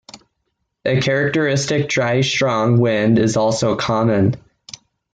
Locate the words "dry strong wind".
1.87-3.19